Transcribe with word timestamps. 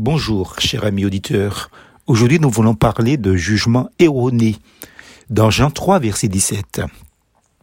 Bonjour, 0.00 0.60
cher 0.60 0.84
ami 0.84 1.04
auditeur. 1.04 1.72
Aujourd'hui, 2.06 2.38
nous 2.38 2.50
voulons 2.50 2.76
parler 2.76 3.16
de 3.16 3.34
jugement 3.34 3.88
erroné. 3.98 4.54
Dans 5.28 5.50
Jean 5.50 5.72
3, 5.72 5.98
verset 5.98 6.28
17, 6.28 6.82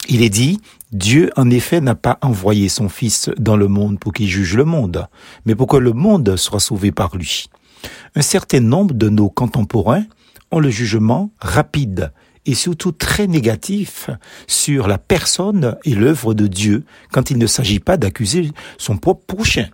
il 0.09 0.21
est 0.21 0.29
dit, 0.29 0.59
Dieu 0.91 1.31
en 1.37 1.49
effet 1.49 1.79
n'a 1.79 1.95
pas 1.95 2.17
envoyé 2.21 2.67
son 2.67 2.89
Fils 2.89 3.29
dans 3.37 3.55
le 3.55 3.69
monde 3.69 4.01
pour 4.01 4.11
qu'il 4.11 4.27
juge 4.27 4.57
le 4.57 4.65
monde, 4.65 5.07
mais 5.45 5.55
pour 5.55 5.67
que 5.67 5.77
le 5.77 5.93
monde 5.93 6.35
soit 6.35 6.59
sauvé 6.59 6.91
par 6.91 7.15
lui. 7.15 7.45
Un 8.15 8.21
certain 8.21 8.59
nombre 8.59 8.93
de 8.93 9.07
nos 9.07 9.29
contemporains 9.29 10.03
ont 10.51 10.59
le 10.59 10.69
jugement 10.69 11.31
rapide 11.39 12.11
et 12.45 12.53
surtout 12.53 12.91
très 12.91 13.27
négatif 13.27 14.09
sur 14.45 14.89
la 14.89 14.97
personne 14.97 15.77
et 15.85 15.95
l'œuvre 15.95 16.33
de 16.33 16.47
Dieu 16.47 16.83
quand 17.13 17.31
il 17.31 17.37
ne 17.37 17.47
s'agit 17.47 17.79
pas 17.79 17.95
d'accuser 17.95 18.51
son 18.77 18.97
propre 18.97 19.25
prochain 19.25 19.69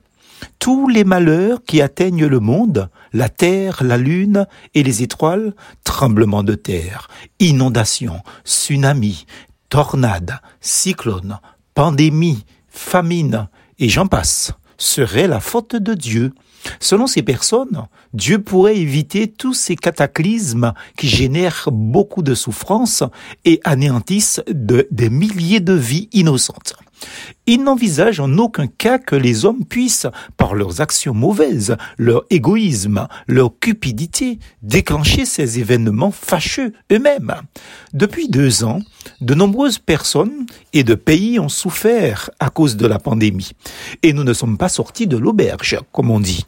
tous 0.60 0.88
les 0.88 1.04
malheurs 1.04 1.64
qui 1.64 1.82
atteignent 1.82 2.26
le 2.26 2.40
monde, 2.40 2.90
la 3.14 3.30
terre, 3.30 3.84
la 3.84 3.98
lune 3.98 4.48
et 4.74 4.84
les 4.84 5.04
étoiles, 5.04 5.54
tremblements 5.84 6.44
de 6.44 6.56
terre, 6.56 7.08
inondations, 7.40 8.22
tsunamis, 8.46 9.26
tornades, 9.70 10.40
cyclones, 10.60 11.40
pandémies, 11.74 12.46
famines, 12.68 13.48
et 13.80 13.90
j'en 13.90 14.08
passe, 14.08 14.54
seraient 14.78 15.28
la 15.28 15.40
faute 15.40 15.76
de 15.76 15.94
Dieu. 15.94 16.34
Selon 16.80 17.08
ces 17.08 17.24
personnes, 17.24 17.88
Dieu 18.14 18.42
pourrait 18.42 18.78
éviter 18.78 19.28
tous 19.28 19.54
ces 19.54 19.76
cataclysmes 19.76 20.74
qui 20.96 21.08
génèrent 21.08 21.70
beaucoup 21.72 22.22
de 22.22 22.36
souffrances 22.36 23.04
et 23.46 23.60
anéantissent 23.64 24.42
des 24.48 25.10
milliers 25.10 25.60
de 25.60 25.74
vies 25.74 26.10
innocentes. 26.12 26.76
Il 27.48 27.64
n'envisage 27.64 28.20
en 28.20 28.38
aucun 28.38 28.68
cas 28.68 28.98
que 28.98 29.16
les 29.16 29.46
hommes 29.46 29.66
puissent, 29.66 30.08
par 30.38 30.54
leurs 30.54 30.82
actions 30.82 31.14
mauvaises, 31.14 31.76
leur 31.98 32.24
égoïsme, 32.30 33.08
leur 33.28 33.52
cupidité, 33.60 34.40
déclencher 34.62 35.26
ces 35.26 35.60
événements 35.60 36.12
fâcheux 36.12 36.74
eux-mêmes. 36.92 37.34
Depuis 37.94 38.30
deux 38.30 38.64
ans, 38.64 38.80
de 39.22 39.34
nombreuses 39.34 39.80
personnes 39.80 40.46
et 40.74 40.84
de 40.84 40.96
pays 40.96 41.40
ont 41.40 41.50
souffert 41.50 42.30
à 42.40 42.50
cause 42.50 42.78
de 42.78 42.88
la 42.88 43.00
pandémie. 43.00 43.52
Et 44.04 44.14
nous 44.14 44.24
ne 44.24 44.34
sommes 44.34 44.58
pas 44.58 44.70
sortis 44.70 45.08
de 45.08 45.18
l'auberge, 45.18 45.80
comme 45.92 46.12
on 46.12 46.20
dit. 46.20 46.46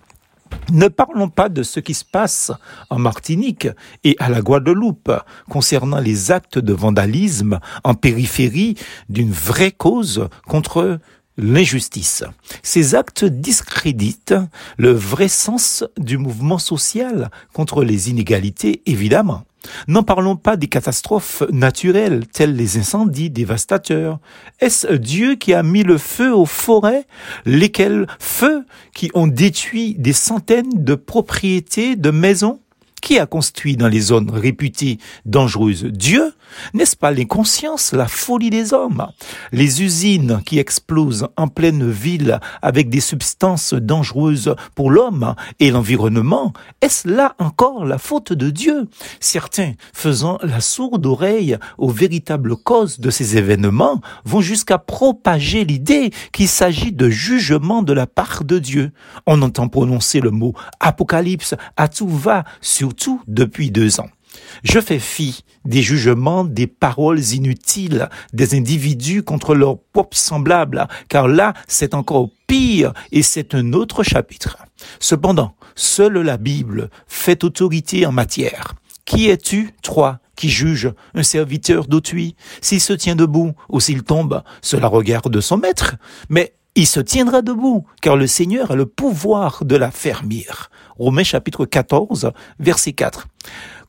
Ne 0.72 0.88
parlons 0.88 1.30
pas 1.30 1.50
de 1.50 1.64
ce 1.64 1.80
qui 1.80 1.94
se 1.94 2.06
passe 2.06 2.52
en 2.90 3.00
Martinique 3.00 3.68
et 4.04 4.16
à 4.20 4.30
la 4.30 4.42
Guadeloupe 4.42 5.12
concernant 5.50 6.00
les 6.00 6.32
actes 6.32 6.58
de 6.58 6.73
vandalisme 6.73 7.59
en 7.84 7.94
périphérie 7.94 8.76
d'une 9.09 9.31
vraie 9.31 9.72
cause 9.72 10.28
contre 10.48 11.00
l'injustice. 11.38 12.24
Ces 12.62 12.96
actes 12.96 13.26
discréditent 13.26 14.36
le 14.78 14.92
vrai 14.92 15.28
sens 15.28 15.84
du 15.98 16.18
mouvement 16.18 16.59
social 16.59 17.31
contre 17.54 17.84
les 17.84 18.09
inégalités, 18.09 18.81
évidemment. 18.86 19.44
N'en 19.88 20.03
parlons 20.03 20.36
pas 20.36 20.58
des 20.58 20.67
catastrophes 20.67 21.44
naturelles 21.52 22.28
telles 22.28 22.56
les 22.56 22.78
incendies 22.78 23.30
dévastateurs. 23.30 24.19
Est-ce 24.59 24.94
Dieu 24.94 25.36
qui 25.36 25.53
a 25.53 25.64
mis 25.64 25.83
le 25.83 25.97
feu 25.97 26.33
aux 26.33 26.45
forêts, 26.45 27.06
lesquels 27.45 28.08
feux 28.19 28.66
qui 28.94 29.11
ont 29.14 29.28
détruit 29.28 29.95
des 29.95 30.14
centaines 30.14 30.84
de 30.84 30.95
propriétés 30.95 31.95
de 31.95 32.11
maisons? 32.11 32.59
Qui 33.04 33.20
a 33.20 33.26
construit 33.26 33.76
dans 33.76 33.90
les 33.90 34.00
zones 34.00 34.32
réputées 34.32 34.98
dangereuses 35.26 35.84
Dieu 35.84 36.34
N'est-ce 36.73 36.96
pas 36.96 37.12
l'inconscience, 37.12 37.92
la 37.92 38.08
folie 38.08 38.50
des 38.50 38.73
hommes? 38.73 39.08
Les 39.52 39.84
usines 39.84 40.42
qui 40.46 40.58
explosent 40.58 41.28
en 41.36 41.50
pleine 41.50 41.90
ville 41.90 42.40
avec 42.62 42.90
des 42.90 43.02
substances 43.02 43.74
dangereuses 43.74 44.56
pour 44.74 44.90
l'homme 44.90 45.36
et 45.59 45.70
l'environnement, 45.70 46.54
est-ce 46.81 47.08
là 47.08 47.36
encore 47.40 47.86
la 47.86 47.98
faute 47.98 48.31
de 48.31 48.50
Dieu? 48.50 48.88
Certains, 49.20 49.74
faisant 49.94 50.38
la 50.42 50.62
sourde 50.62 51.06
oreille 51.06 51.58
aux 51.78 51.90
véritables 51.90 52.56
causes 52.56 53.00
de 53.00 53.09
ces 53.09 53.38
événements, 53.38 54.00
vont 54.24 54.41
jusqu'à 54.41 54.78
propager 54.78 55.66
l'idée 55.66 56.12
qu'il 56.31 56.47
s'agit 56.47 56.94
de 56.94 57.09
jugement 57.09 57.81
de 57.81 57.91
la 57.94 58.08
part 58.08 58.46
de 58.46 58.59
Dieu. 58.59 58.91
On 59.25 59.41
entend 59.41 59.68
prononcer 59.68 60.22
le 60.22 60.31
mot 60.31 60.53
apocalypse 60.80 61.56
à 61.75 61.90
tout 61.90 62.08
va 62.08 62.46
sur 62.62 62.93
tout 62.94 63.22
depuis 63.28 63.72
deux 63.72 64.00
ans. 64.00 64.09
Je 64.64 64.80
fais 64.80 65.00
fi 65.00 65.44
des 65.66 65.81
jugements, 65.81 66.44
des 66.44 66.68
paroles 66.68 67.20
inutiles 67.20 68.09
des 68.34 68.56
individus 68.56 69.24
contre 69.24 69.56
leurs 69.56 69.80
propres 69.94 70.18
semblables, 70.18 70.88
car 71.08 71.28
là, 71.28 71.53
c'est 71.68 71.94
encore 71.94 72.30
pire 72.48 72.94
et 73.12 73.22
c'est 73.22 73.56
un 73.56 73.74
autre 73.74 74.03
chapitre. 74.03 74.58
Cependant, 75.00 75.56
seule 75.76 76.20
la 76.20 76.38
Bible 76.38 76.90
fait 77.08 77.44
autorité 77.44 78.06
en 78.06 78.12
matière. 78.12 78.76
Qui 79.06 79.30
es-tu, 79.30 79.72
toi, 79.82 80.20
qui 80.36 80.50
juge 80.50 80.92
un 81.14 81.24
serviteur 81.24 81.88
d'autrui? 81.88 82.36
S'il 82.62 82.82
se 82.82 82.94
tient 82.94 83.16
debout 83.16 83.53
ou 83.70 83.80
s'il 83.80 84.03
tombe, 84.03 84.44
cela 84.62 84.88
regarde 84.88 85.40
son 85.42 85.58
maître. 85.58 85.96
Mais 86.30 86.53
il 86.75 86.88
se 86.88 87.00
tiendra 87.00 87.41
debout, 87.41 87.85
car 88.01 88.16
le 88.16 88.28
Seigneur 88.28 88.72
a 88.72 88.75
le 88.75 88.85
pouvoir 88.85 89.63
de 89.66 89.75
la 89.75 89.91
fermir. 89.91 90.69
Romains 90.97 91.23
chapitre 91.23 91.66
14, 91.66 92.31
verset 92.59 92.94
4. 92.94 93.28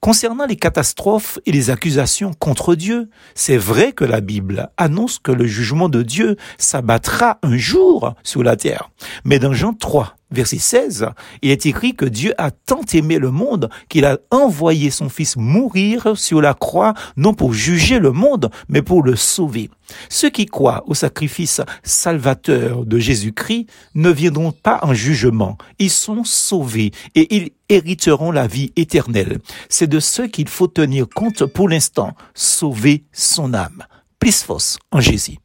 Concernant 0.05 0.45
les 0.45 0.57
catastrophes 0.57 1.39
et 1.47 1.51
les 1.51 1.71
accusations 1.71 2.35
contre 2.39 2.75
Dieu, 2.75 3.09
c'est 3.35 3.57
vrai 3.57 3.93
que 3.93 4.05
la 4.05 4.21
Bible 4.21 4.69
annonce 4.77 5.19
que 5.19 5.33
le 5.33 5.47
jugement 5.47 5.89
de 5.89 6.03
Dieu 6.03 6.37
s'abattra 6.59 7.39
un 7.43 7.57
jour 7.57 8.13
sur 8.23 8.43
la 8.43 8.55
terre. 8.55 8.91
Mais 9.25 9.39
dans 9.39 9.55
Jean 9.55 9.73
3, 9.73 10.15
verset 10.31 10.59
16, 10.59 11.07
il 11.41 11.51
est 11.51 11.65
écrit 11.65 11.95
que 11.95 12.05
Dieu 12.05 12.35
a 12.37 12.51
tant 12.51 12.83
aimé 12.93 13.19
le 13.19 13.31
monde 13.31 13.71
qu'il 13.89 14.05
a 14.05 14.19
envoyé 14.31 14.91
son 14.91 15.09
Fils 15.09 15.37
mourir 15.39 16.19
sur 16.19 16.43
la 16.43 16.53
croix, 16.53 16.93
non 17.17 17.33
pour 17.33 17.55
juger 17.55 17.99
le 17.99 18.13
monde, 18.13 18.51
mais 18.69 18.83
pour 18.83 19.03
le 19.03 19.17
sauver. 19.17 19.71
Ceux 20.11 20.31
qui 20.31 20.47
croient 20.47 20.83
au 20.87 20.95
sacrifice 20.95 21.61
salvateur 21.83 22.85
de 22.85 22.99
Jésus-Christ 22.99 23.67
ne 23.95 24.11
viendront 24.11 24.53
pas 24.53 24.81
en 24.83 24.93
jugement, 24.93 25.57
ils 25.79 25.91
sont 25.91 26.25
sauvés 26.25 26.91
et 27.15 27.35
ils 27.37 27.51
hériteront 27.69 28.31
la 28.31 28.47
vie 28.47 28.73
éternelle. 28.77 29.39
De 29.95 30.01
ce 30.01 30.23
qu'il 30.23 30.49
faut 30.49 30.67
tenir 30.67 31.07
compte 31.09 31.45
pour 31.47 31.69
l'instant, 31.69 32.17
sauver 32.35 33.05
son 33.13 33.55
âme. 33.55 33.85
Plus 34.19 34.33
en 34.91 34.99
Jésus. 34.99 35.39